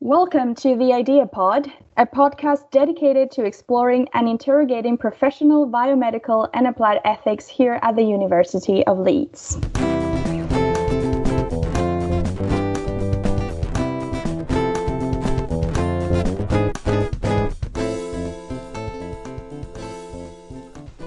[0.00, 6.66] Welcome to the Idea Pod, a podcast dedicated to exploring and interrogating professional biomedical and
[6.66, 9.56] applied ethics here at the University of Leeds.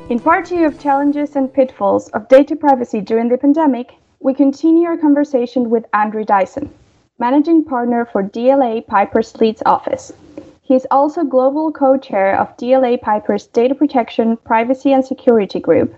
[0.10, 4.88] In part two of Challenges and Pitfalls of Data Privacy During the Pandemic, we continue
[4.88, 6.74] our conversation with Andrew Dyson,
[7.20, 10.14] Managing Partner for DLA Piper's Leeds office.
[10.62, 15.94] He is also Global Co Chair of DLA Piper's Data Protection, Privacy and Security Group,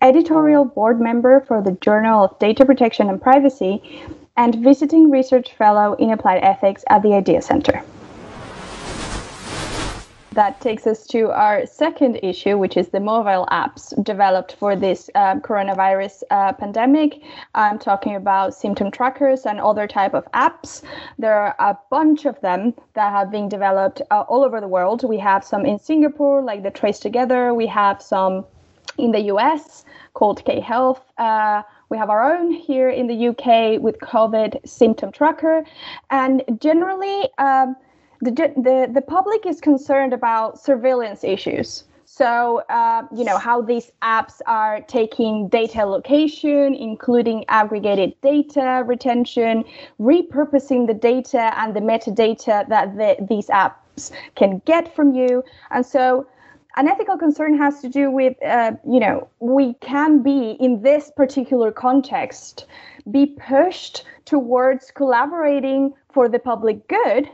[0.00, 3.82] Editorial Board Member for the Journal of Data Protection and Privacy,
[4.38, 7.84] and Visiting Research Fellow in Applied Ethics at the Idea Center
[10.34, 15.08] that takes us to our second issue, which is the mobile apps developed for this
[15.14, 17.22] uh, coronavirus uh, pandemic.
[17.54, 20.82] I'm talking about symptom trackers and other type of apps.
[21.18, 25.08] There are a bunch of them that have been developed uh, all over the world.
[25.08, 27.54] We have some in Singapore, like the TraceTogether.
[27.54, 28.44] We have some
[28.98, 31.02] in the US called K Health.
[31.18, 35.64] Uh, we have our own here in the UK with COVID symptom tracker.
[36.10, 37.76] And generally, um,
[38.24, 41.84] the, the, the public is concerned about surveillance issues.
[42.06, 49.64] So, uh, you know, how these apps are taking data location, including aggregated data retention,
[50.00, 55.42] repurposing the data and the metadata that the, these apps can get from you.
[55.70, 56.26] And so,
[56.76, 61.10] an ethical concern has to do with, uh, you know, we can be in this
[61.16, 62.66] particular context
[63.10, 67.28] be pushed towards collaborating for the public good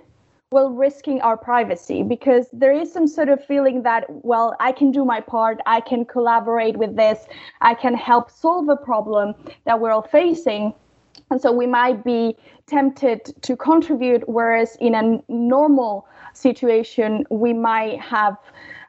[0.50, 4.90] while risking our privacy because there is some sort of feeling that well i can
[4.90, 7.26] do my part i can collaborate with this
[7.60, 9.32] i can help solve a problem
[9.64, 10.74] that we're all facing.
[11.30, 18.00] And so we might be tempted to contribute whereas in a normal situation we might
[18.00, 18.36] have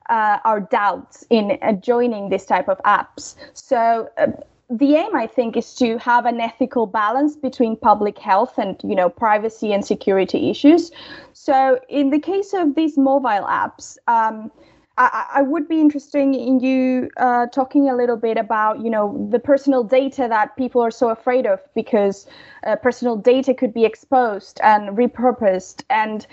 [0.09, 3.36] uh, our doubts in uh, joining this type of apps.
[3.54, 4.27] So uh,
[4.71, 8.95] the aim i think is to have an ethical balance between public health and you
[8.95, 10.92] know privacy and security issues.
[11.33, 14.52] So in the case of these mobile apps um,
[14.98, 19.27] I, I, would be interested in you uh, talking a little bit about you know
[19.32, 22.27] the personal data that people are so afraid of because
[22.67, 25.83] uh, personal data could be exposed and repurposed.
[25.89, 26.27] And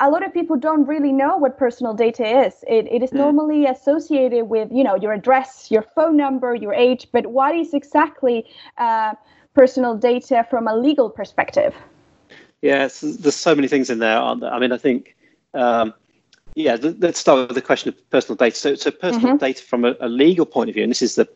[0.00, 2.64] a lot of people don't really know what personal data is.
[2.68, 3.16] It, it is mm.
[3.16, 7.72] normally associated with, you know, your address, your phone number, your age, but what is
[7.72, 8.46] exactly
[8.76, 9.14] uh,
[9.54, 11.74] personal data from a legal perspective?
[12.60, 14.18] Yes, there's so many things in there.
[14.18, 15.16] I mean, I think,
[15.54, 15.94] um,
[16.54, 18.56] yeah, let's start with the question of personal data.
[18.56, 19.36] So, so personal mm-hmm.
[19.36, 21.28] data from a, a, legal point of view, and this is the,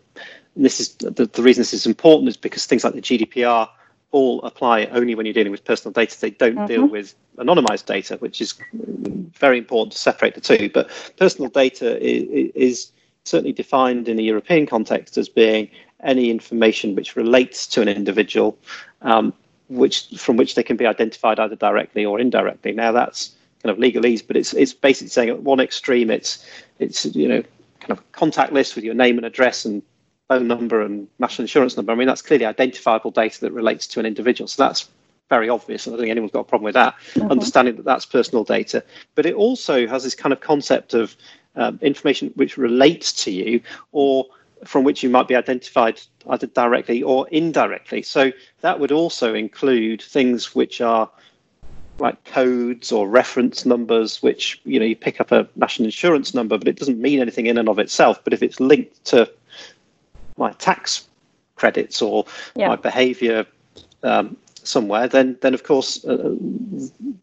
[0.56, 3.69] this is the, the reason this is important is because things like the GDPR
[4.12, 6.21] all apply only when you're dealing with personal data.
[6.21, 6.66] They don't mm-hmm.
[6.66, 10.69] deal with anonymized data, which is very important to separate the two.
[10.72, 12.93] But personal data is, is
[13.25, 15.70] certainly defined in a European context as being
[16.03, 18.59] any information which relates to an individual,
[19.03, 19.32] um,
[19.69, 22.72] which from which they can be identified either directly or indirectly.
[22.72, 26.44] Now that's kind of legalese, but it's it's basically saying at one extreme it's
[26.78, 27.43] it's you know
[27.81, 29.82] kind of contact list with your name and address and
[30.31, 31.91] phone number and national insurance number.
[31.91, 34.47] I mean, that's clearly identifiable data that relates to an individual.
[34.47, 34.89] So that's
[35.29, 35.89] very obvious.
[35.89, 37.33] I don't think anyone's got a problem with that, mm-hmm.
[37.33, 38.85] understanding that that's personal data.
[39.17, 41.17] But it also has this kind of concept of
[41.57, 43.61] um, information which relates to you
[43.91, 44.25] or
[44.65, 48.03] from which you might be identified either directly or indirectly.
[48.03, 48.31] So
[48.61, 51.11] that would also include things which are
[51.99, 56.57] like codes or reference numbers, which you know you pick up a national insurance number,
[56.57, 58.23] but it doesn't mean anything in and of itself.
[58.23, 59.29] But if it's linked to
[60.41, 61.06] my tax
[61.55, 62.25] credits or
[62.56, 62.69] yeah.
[62.69, 63.47] my behaviour
[64.03, 66.34] um, somewhere, then then of course uh,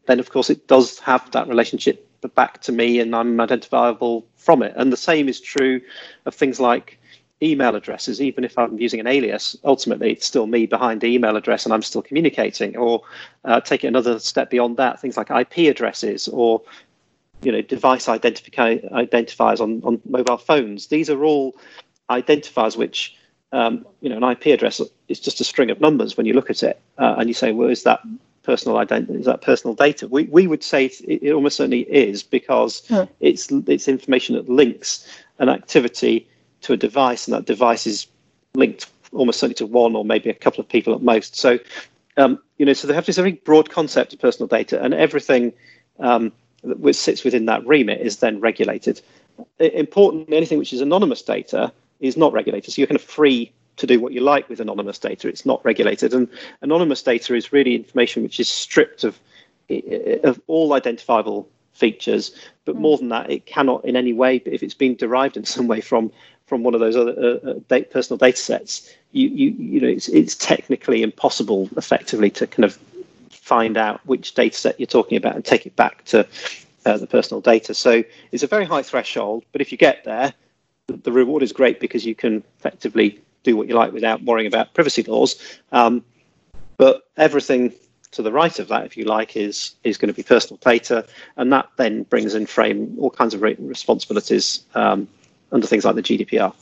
[0.05, 4.63] then of course it does have that relationship back to me, and I'm identifiable from
[4.63, 4.73] it.
[4.75, 5.81] And the same is true
[6.25, 6.99] of things like
[7.41, 8.21] email addresses.
[8.21, 11.73] Even if I'm using an alias, ultimately it's still me behind the email address, and
[11.73, 12.77] I'm still communicating.
[12.77, 13.01] Or
[13.45, 16.61] uh, take it another step beyond that, things like IP addresses or
[17.43, 20.87] you know device identifi- identifiers on, on mobile phones.
[20.87, 21.55] These are all
[22.09, 23.16] identifiers which
[23.51, 26.49] um, you know an IP address is just a string of numbers when you look
[26.49, 28.01] at it, uh, and you say, well, is that
[28.43, 29.19] personal identity?
[29.19, 30.07] Is that personal data?
[30.07, 33.03] We we would say it, it almost certainly is because hmm.
[33.19, 35.07] it's it's information that links
[35.39, 36.27] an activity
[36.61, 38.07] to a device, and that device is
[38.55, 41.35] linked almost certainly to one or maybe a couple of people at most.
[41.35, 41.59] So
[42.17, 45.53] um, you know, so they have this very broad concept of personal data, and everything
[45.99, 46.31] um,
[46.63, 49.01] that sits within that remit is then regulated.
[49.59, 52.73] Importantly, anything which is anonymous data is not regulated.
[52.73, 55.27] So you're kind of free to do what you like with anonymous data.
[55.27, 56.13] It's not regulated.
[56.13, 56.27] And
[56.61, 59.19] anonymous data is really information which is stripped of
[60.23, 62.31] of all identifiable features.
[62.65, 62.79] But mm.
[62.79, 65.81] more than that, it cannot in any way, if it's been derived in some way
[65.81, 66.11] from
[66.45, 69.87] from one of those other uh, uh date, personal data sets, you, you, you know,
[69.87, 72.79] it's, it's technically impossible effectively to kind of
[73.29, 76.25] find out which data set you're talking about and take it back to
[76.85, 77.73] uh, the personal data.
[77.73, 80.33] So it's a very high threshold, but if you get there,
[80.87, 84.73] the, reward is great because you can effectively do what you like without worrying about
[84.73, 85.59] privacy laws.
[85.71, 86.03] Um,
[86.77, 87.73] but everything
[88.11, 91.05] to the right of that, if you like, is is going to be personal data,
[91.35, 95.07] and that then brings in frame all kinds of responsibilities um,
[95.51, 96.53] under things like the GDPR.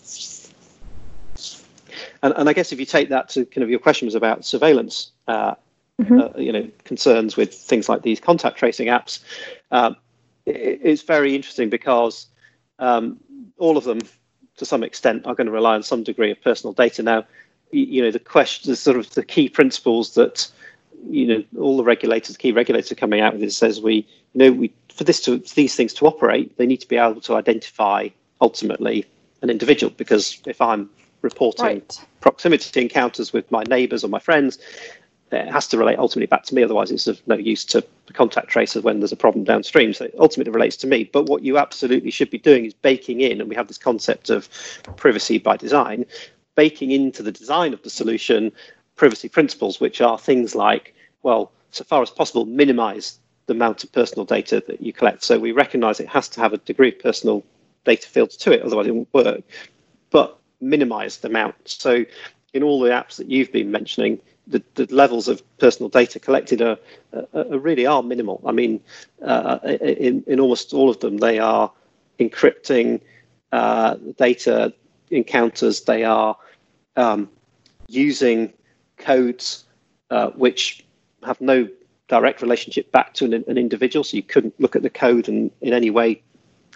[2.24, 4.45] And, and I guess if you take that to kind of your question was about
[4.45, 5.56] surveillance, uh,
[6.01, 6.19] mm-hmm.
[6.19, 9.19] uh, you know, concerns with things like these contact tracing apps,
[9.72, 9.95] um,
[10.45, 12.27] it, it's very interesting because
[12.80, 13.19] um,
[13.57, 14.01] all of them,
[14.57, 17.03] to some extent, are going to rely on some degree of personal data.
[17.03, 17.25] Now,
[17.71, 20.47] you, know, the question, the sort of the key principles that
[21.09, 24.39] you know all the regulators, key regulators are coming out with this says we, you
[24.39, 27.21] know, we for this to for these things to operate, they need to be able
[27.21, 28.07] to identify
[28.41, 29.05] ultimately
[29.41, 30.89] an individual because if I'm
[31.21, 32.05] reporting right.
[32.21, 34.59] proximity encounters with my neighbours or my friends,
[35.31, 36.63] it has to relate ultimately back to me.
[36.63, 39.94] Otherwise, it's of no use to the contact tracer when there's a problem downstream.
[39.94, 41.06] So it ultimately relates to me.
[41.06, 44.30] But what you absolutely should be doing is baking in, and we have this concept
[44.30, 44.48] of
[44.98, 46.06] privacy by design,
[46.56, 48.51] baking into the design of the solution
[48.95, 50.94] privacy principles, which are things like,
[51.24, 55.24] well, so far as possible, minimize the amount of personal data that you collect.
[55.24, 57.44] So we recognize it has to have a degree of personal
[57.83, 59.44] data fields to it, otherwise it won't work.
[60.12, 61.56] But minimize the amount.
[61.66, 62.06] So
[62.54, 66.62] in all the apps that you've been mentioning, the, the levels of personal data collected
[66.62, 66.77] are,
[67.33, 68.42] are, really are minimal.
[68.45, 68.80] I mean,
[69.24, 71.71] uh, in, in almost all of them, they are
[72.19, 73.01] encrypting
[73.51, 74.74] uh, data
[75.09, 75.81] encounters.
[75.81, 76.38] They are
[76.95, 77.30] um,
[77.88, 78.53] using
[78.97, 79.65] codes
[80.09, 80.86] uh, which
[81.24, 81.68] have no
[82.07, 84.03] direct relationship back to an, an, individual.
[84.03, 86.21] So you couldn't look at the code and in any way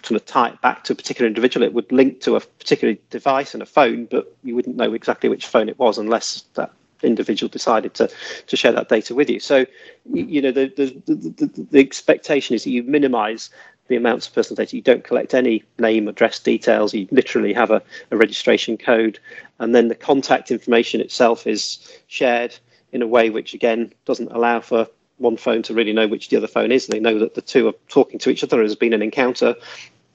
[0.02, 1.64] kind of tie it back to a particular individual.
[1.64, 5.28] It would link to a particular device and a phone, but you wouldn't know exactly
[5.28, 8.10] which phone it was unless that individual decided to
[8.46, 9.40] to share that data with you.
[9.40, 9.66] So,
[10.12, 13.50] you know, the the, the, the expectation is that you minimize
[13.88, 14.76] the amounts of personal data.
[14.76, 16.94] You don't collect any name, address details.
[16.94, 19.18] You literally have a, a registration code,
[19.58, 22.56] and then the contact information itself is shared
[22.92, 24.86] in a way which, again, doesn't allow for
[25.18, 26.86] one phone to really know which the other phone is.
[26.86, 28.62] They know that the two are talking to each other.
[28.62, 29.54] Has been an encounter,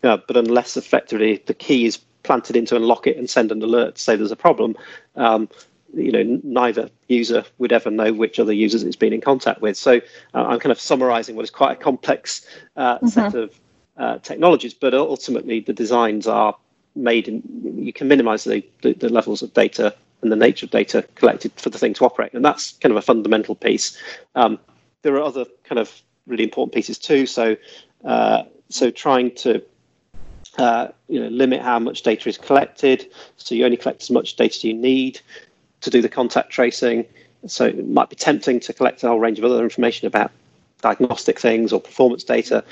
[0.04, 3.96] uh, but unless effectively the key is planted into unlock it and send an alert
[3.96, 4.76] to say there's a problem,
[5.16, 5.48] um,
[5.96, 9.78] you know, neither user would ever know which other users it's been in contact with.
[9.78, 10.02] So
[10.34, 12.46] uh, I'm kind of summarizing what is quite a complex
[12.76, 13.08] uh, mm-hmm.
[13.08, 13.60] set of
[13.98, 16.56] uh, technologies, but ultimately the designs are
[16.96, 17.42] made in,
[17.78, 21.52] you can minimize the, the, the, levels of data and the nature of data collected
[21.58, 22.34] for the thing to operate.
[22.34, 23.98] And that's kind of a fundamental piece.
[24.36, 24.60] Um,
[25.02, 27.26] there are other kind of really important pieces too.
[27.26, 27.56] So,
[28.04, 29.62] uh, so trying to
[30.58, 33.12] uh, you know, limit how much data is collected.
[33.38, 35.20] So you only collect as much data as you need
[35.86, 37.06] to do the contact tracing.
[37.48, 40.32] So it might be tempting to collect a whole range of other information about
[40.82, 42.64] diagnostic things or performance data.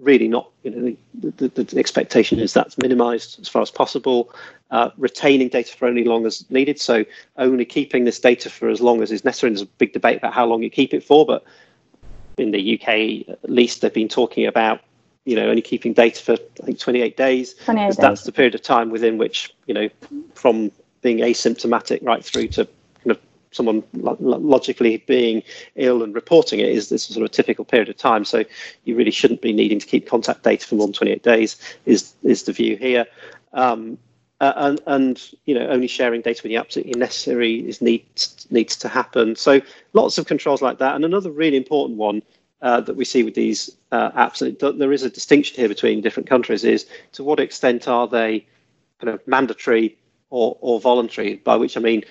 [0.00, 0.50] Really, not.
[0.62, 4.34] You know, the, the, the expectation is that's minimised as far as possible.
[4.70, 6.80] Uh, retaining data for only long as needed.
[6.80, 7.04] So
[7.36, 9.50] only keeping this data for as long as is necessary.
[9.50, 11.44] And there's a big debate about how long you keep it for, but
[12.38, 14.80] in the UK, at least, they've been talking about
[15.24, 17.54] you know only keeping data for I think 28 days.
[17.64, 17.96] 28 days.
[17.96, 19.88] That's the period of time within which you know
[20.34, 22.64] from being asymptomatic right through to
[23.04, 23.18] kind of
[23.50, 25.42] someone lo- logically being
[25.76, 28.24] ill and reporting it is this sort of typical period of time.
[28.24, 28.44] So
[28.84, 31.56] you really shouldn't be needing to keep contact data for more than 28 days.
[31.84, 33.06] Is is the view here?
[33.52, 33.98] Um,
[34.40, 38.74] uh, and, and you know only sharing data when you absolutely necessary is needs needs
[38.76, 39.36] to happen.
[39.36, 39.60] So
[39.92, 40.96] lots of controls like that.
[40.96, 42.22] And another really important one
[42.60, 46.00] uh, that we see with these uh, apps, and there is a distinction here between
[46.00, 48.44] different countries, is to what extent are they
[49.00, 49.96] kind of mandatory
[50.32, 52.02] or, or voluntary, by which I mean,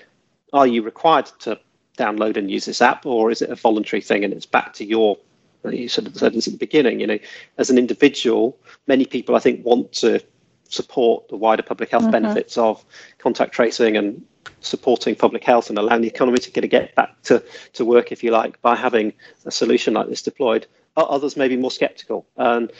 [0.52, 1.58] are you required to
[1.98, 4.84] download and use this app, or is it a voluntary thing and it's back to
[4.84, 5.18] your
[5.64, 7.18] you sort of said this at the beginning, you know,
[7.56, 10.20] as an individual, many people I think want to
[10.68, 12.10] support the wider public health mm-hmm.
[12.10, 12.84] benefits of
[13.18, 14.24] contact tracing and
[14.60, 18.10] supporting public health and allowing the economy to get, to get back to, to work,
[18.10, 19.12] if you like, by having
[19.44, 20.66] a solution like this deployed.
[20.96, 22.26] Others may be more skeptical.
[22.36, 22.72] And,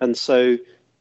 [0.00, 0.56] and so,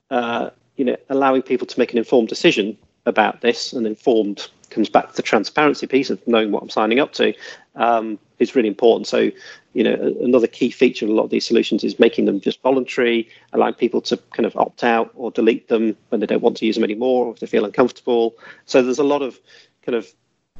[0.09, 4.89] uh, you know, allowing people to make an informed decision about this and informed comes
[4.89, 7.33] back to the transparency piece of knowing what I'm signing up to
[7.75, 9.07] um, is really important.
[9.07, 9.31] So,
[9.73, 12.61] you know, another key feature of a lot of these solutions is making them just
[12.61, 16.57] voluntary, allowing people to kind of opt out or delete them when they don't want
[16.57, 18.35] to use them anymore or if they feel uncomfortable.
[18.65, 19.39] So there's a lot of
[19.83, 20.07] kind of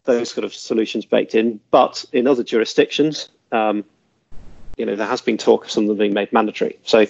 [0.05, 1.59] those sort of solutions baked in.
[1.71, 3.83] But in other jurisdictions, um,
[4.77, 6.79] you know there has been talk of some of them being made mandatory.
[6.83, 7.05] So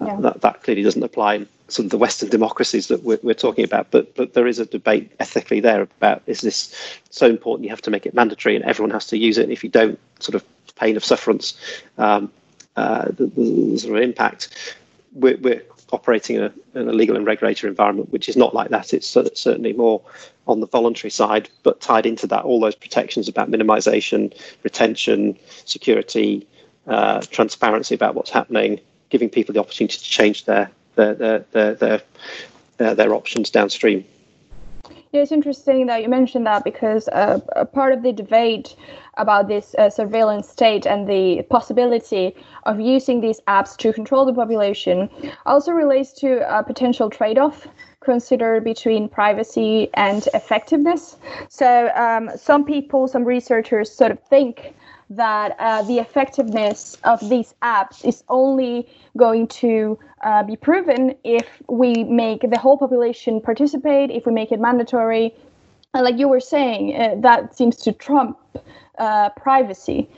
[0.00, 0.16] yeah.
[0.20, 3.90] that that clearly doesn't apply some of the Western democracies that we're, we're talking about.
[3.90, 6.74] But but there is a debate ethically there about is this
[7.10, 9.44] so important you have to make it mandatory and everyone has to use it.
[9.44, 10.44] And if you don't, sort of
[10.76, 11.54] pain of sufferance,
[11.98, 12.32] um,
[12.76, 14.76] uh, the, the, sort of impact.
[15.12, 15.62] We're, we're
[15.92, 18.94] operating in a, in a, legal and regulatory environment which is not like that.
[18.94, 20.00] It's certainly more
[20.46, 26.46] on the voluntary side, but tied into that, all those protections about minimisation, retention, security,
[26.86, 30.70] uh, transparency about what's happening, giving people the opportunity to change their
[31.14, 32.00] their their their,
[32.80, 34.04] uh, their options downstream.
[35.12, 38.76] Yeah, it's interesting that you mentioned that because uh, a part of the debate
[39.16, 42.32] about this uh, surveillance state and the possibility
[42.64, 45.10] of using these apps to control the population
[45.46, 47.66] also relates to a potential trade off
[48.00, 51.16] considered between privacy and effectiveness.
[51.48, 54.74] So, um, some people, some researchers sort of think
[55.10, 61.60] that uh, the effectiveness of these apps is only going to uh, be proven if
[61.68, 65.34] we make the whole population participate, if we make it mandatory.
[65.94, 68.38] And like you were saying, uh, that seems to trump
[68.98, 70.08] uh, privacy,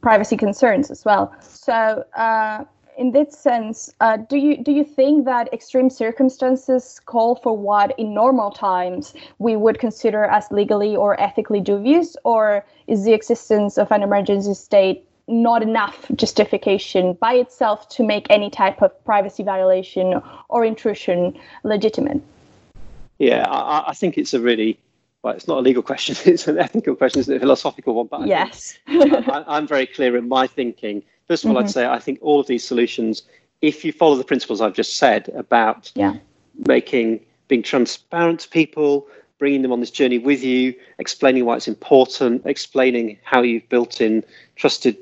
[0.00, 1.34] privacy concerns as well.
[1.40, 2.64] So uh,
[2.98, 7.96] in this sense, uh, do you do you think that extreme circumstances call for what
[7.96, 13.78] in normal times we would consider as legally or ethically dubious, or is the existence
[13.78, 19.44] of an emergency state not enough justification by itself to make any type of privacy
[19.44, 22.20] violation or intrusion legitimate?
[23.18, 24.76] Yeah, I, I think it's a really
[25.22, 28.06] well, it's not a legal question; it's an ethical question, it's a philosophical one.
[28.06, 31.66] But yes, I am very clear in my thinking First of all, mm-hmm.
[31.66, 33.22] I'd say I think all of these solutions,
[33.60, 36.16] if you follow the principles I've just said about yeah.
[36.66, 39.06] making being transparent to people,
[39.38, 44.00] bringing them on this journey with you, explaining why it's important, explaining how you've built
[44.00, 44.24] in
[44.56, 44.96] trusted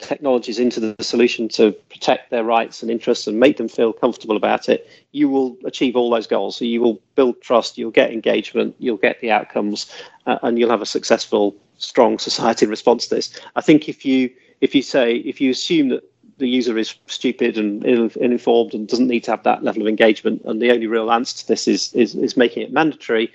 [0.00, 4.36] technologies into the solution to protect their rights and interests and make them feel comfortable
[4.36, 6.56] about it, you will achieve all those goals.
[6.56, 9.92] So you will build trust, you'll get engagement, you'll get the outcomes,
[10.26, 13.40] uh, and you'll have a successful, strong society in response to this.
[13.56, 14.30] I think if you
[14.60, 16.04] if you say if you assume that
[16.38, 20.42] the user is stupid and ill-informed and doesn't need to have that level of engagement,
[20.46, 23.32] and the only real answer to this is is, is making it mandatory,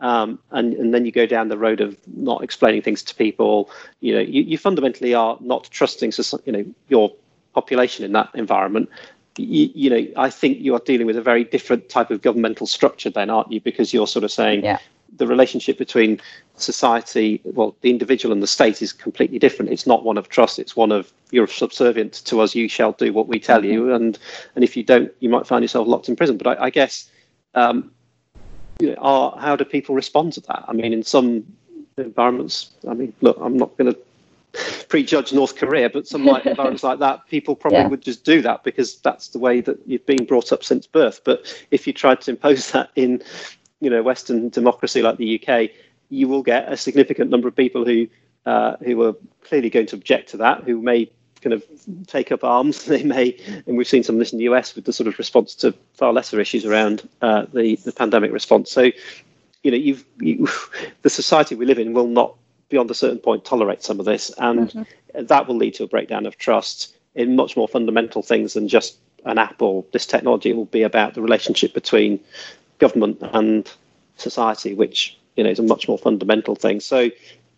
[0.00, 3.70] um, and and then you go down the road of not explaining things to people.
[4.00, 6.12] You know, you, you fundamentally are not trusting,
[6.44, 7.12] you know, your
[7.54, 8.88] population in that environment.
[9.36, 12.66] You, you, know, I think you are dealing with a very different type of governmental
[12.66, 13.60] structure, then, aren't you?
[13.60, 14.78] Because you're sort of saying, yeah
[15.16, 16.20] the relationship between
[16.56, 19.70] society, well, the individual and the state is completely different.
[19.70, 20.58] It's not one of trust.
[20.58, 22.54] It's one of you're subservient to us.
[22.54, 23.94] You shall do what we tell you, mm-hmm.
[23.94, 24.18] and
[24.54, 26.36] and if you don't, you might find yourself locked in prison.
[26.36, 27.10] But I, I guess,
[27.54, 27.97] um, you
[28.98, 30.64] are, how do people respond to that?
[30.68, 31.44] I mean, in some
[31.96, 33.98] environments, I mean, look, I'm not going to
[34.88, 37.88] prejudge North Korea, but some like environments like that, people probably yeah.
[37.88, 41.20] would just do that because that's the way that you've been brought up since birth.
[41.24, 43.22] But if you tried to impose that in
[43.80, 45.70] you know Western democracy like the UK,
[46.08, 48.08] you will get a significant number of people who
[48.46, 51.64] uh, who are clearly going to object to that, who may kind of
[52.06, 52.84] take up arms.
[52.88, 55.18] They may, and we've seen some of this in the US with the sort of
[55.18, 58.70] response to far lesser issues around uh, the the pandemic response.
[58.70, 58.90] So,
[59.62, 60.48] you know, you've you,
[61.02, 62.34] the society we live in will not
[62.68, 65.26] beyond a certain point tolerate some of this, and mm-hmm.
[65.26, 68.98] that will lead to a breakdown of trust in much more fundamental things than just
[69.24, 70.50] an app or this technology.
[70.50, 72.20] It will be about the relationship between
[72.78, 73.70] government and
[74.16, 76.80] society, which you know is a much more fundamental thing.
[76.80, 77.10] So,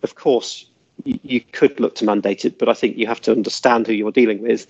[0.02, 0.66] of course,
[1.04, 4.12] you, could look to mandate it, but I think you have to understand who you're
[4.12, 4.66] dealing with,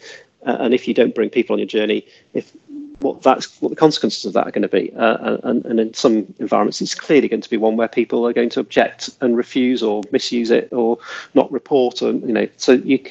[0.47, 2.53] uh, and if you don't bring people on your journey, if
[3.01, 4.93] what that's what the consequences of that are going to be.
[4.95, 8.33] Uh, and, and, in some environments, it's clearly going to be one where people are
[8.33, 10.99] going to object and refuse or misuse it or
[11.35, 12.03] not report.
[12.03, 13.03] Or you know, so you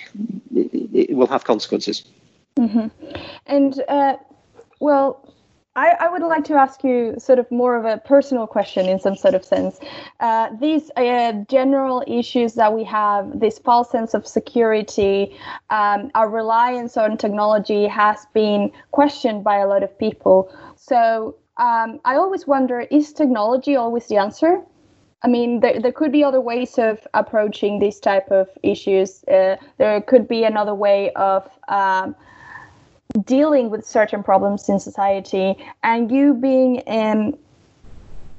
[0.55, 2.03] it, it will have consequences.
[2.57, 2.87] Mm-hmm.
[3.47, 4.17] And uh,
[4.79, 5.33] well,
[5.75, 8.99] I, I, would like to ask you sort of more of a personal question in
[8.99, 9.79] some sort of sense.
[10.19, 15.37] Uh, these uh, general issues that we have, this false sense of security,
[15.69, 20.51] um, our reliance on technology has been questioned by a lot of people.
[20.75, 24.61] So um, I always wonder is technology always the answer?
[25.21, 29.23] I mean, there, there could be other ways of approaching these type of issues.
[29.25, 32.15] Uh, there could be another way of um,
[33.25, 37.37] dealing with certain problems in society and you being um,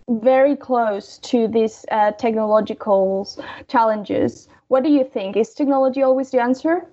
[0.09, 3.29] very close to these uh, technological
[3.69, 5.37] challenges what do you think?
[5.37, 6.87] Is technology always the answer?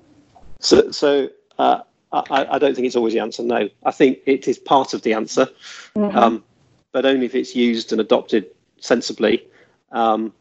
[0.60, 1.30] So so
[1.60, 1.82] uh,
[2.12, 3.70] I, I, don't think it's always the answer no.
[3.86, 5.46] I think it is part of the answer
[5.96, 6.18] mm-hmm.
[6.18, 6.44] um,
[6.92, 8.48] but only if it's used and adopted
[8.80, 9.46] sensibly
[9.92, 10.34] um,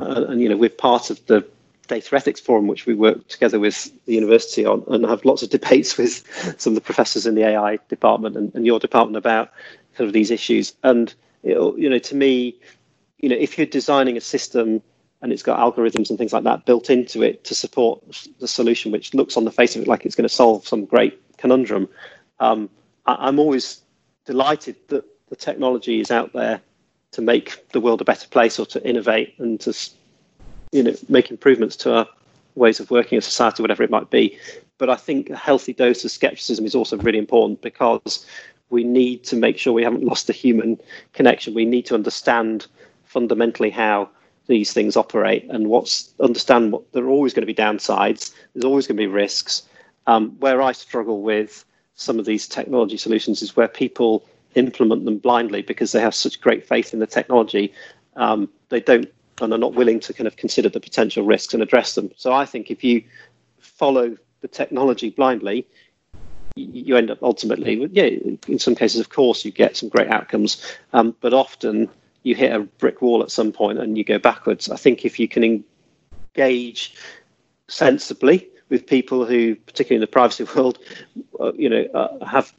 [0.00, 1.46] uh, and you know we're part of the
[1.86, 5.50] data ethics forum, which we work together with the university on, and have lots of
[5.50, 6.24] debates with
[6.58, 9.50] some of the professors in the AI department and, and your department about
[9.94, 10.74] kind of these issues.
[10.82, 12.56] And you know, to me,
[13.18, 14.82] you know, if you're designing a system
[15.22, 18.92] and it's got algorithms and things like that built into it to support the solution,
[18.92, 21.88] which looks on the face of it like it's going to solve some great conundrum,
[22.40, 22.68] um,
[23.06, 23.82] I, I'm always
[24.24, 26.60] delighted that the technology is out there
[27.12, 29.72] to make the world a better place or to innovate and to
[30.72, 32.08] you know make improvements to our
[32.54, 34.38] ways of working in society, whatever it might be.
[34.78, 38.26] But I think a healthy dose of skepticism is also really important because
[38.70, 40.80] we need to make sure we haven't lost the human
[41.12, 41.54] connection.
[41.54, 42.66] We need to understand
[43.04, 44.08] fundamentally how
[44.46, 48.32] these things operate and what's understand what there are always going to be downsides.
[48.54, 49.62] There's always going to be risks.
[50.06, 51.64] Um, where I struggle with
[51.96, 56.40] some of these technology solutions is where people implement them blindly because they have such
[56.40, 57.72] great faith in the technology.
[58.14, 61.62] Um, they don't and are not willing to kind of consider the potential risks and
[61.62, 62.10] address them.
[62.16, 63.04] So I think if you
[63.58, 65.66] follow the technology blindly,
[66.54, 68.04] you end up ultimately, yeah,
[68.48, 70.64] in some cases, of course, you get some great outcomes,
[70.94, 71.88] um, but often
[72.22, 74.70] you hit a brick wall at some point and you go backwards.
[74.70, 75.64] I think if you can
[76.34, 76.94] engage
[77.68, 80.78] sensibly with people who, particularly in the privacy world,
[81.38, 82.54] uh, you know, uh, have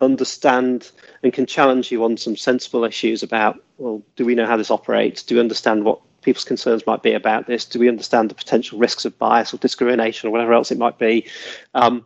[0.00, 0.90] understand
[1.22, 4.70] and can challenge you on some sensible issues about well do we know how this
[4.70, 5.22] operates?
[5.22, 7.64] Do we understand what people's concerns might be about this?
[7.64, 10.98] Do we understand the potential risks of bias or discrimination or whatever else it might
[10.98, 11.26] be?
[11.74, 12.04] Um,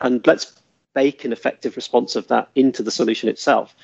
[0.00, 0.60] and let's
[0.94, 3.74] bake an effective response of that into the solution itself.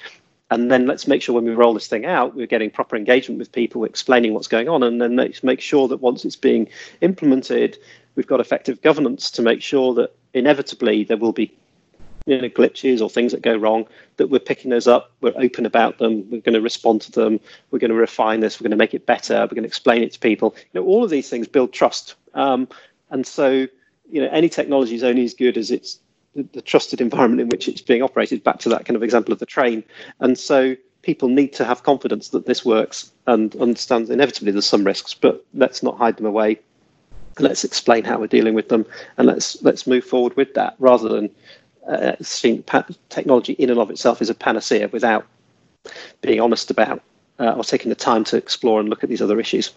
[0.50, 3.38] And then let's make sure when we roll this thing out we're getting proper engagement
[3.38, 6.68] with people explaining what's going on and then make, make sure that once it's being
[7.00, 7.78] implemented
[8.14, 11.52] we've got effective governance to make sure that inevitably there will be
[12.26, 15.64] you know, glitches or things that go wrong, that we're picking those up, we're open
[15.64, 17.40] about them, we're going to respond to them,
[17.70, 20.02] we're going to refine this, we're going to make it better, we're going to explain
[20.02, 20.54] it to people.
[20.72, 22.16] You know, all of these things build trust.
[22.34, 22.68] Um,
[23.10, 23.66] and so,
[24.10, 26.00] you know, any technology is only as good as its
[26.34, 28.42] the, the trusted environment in which it's being operated.
[28.44, 29.84] Back to that kind of example of the train.
[30.20, 34.82] And so, people need to have confidence that this works and understand inevitably there's some
[34.82, 36.58] risks, but let's not hide them away.
[37.38, 38.84] Let's explain how we're dealing with them,
[39.16, 41.30] and let's let's move forward with that rather than
[41.88, 42.62] uh, seeing
[43.08, 45.26] technology in and of itself is a panacea without
[46.20, 47.02] being honest about
[47.38, 49.72] uh, or taking the time to explore and look at these other issues.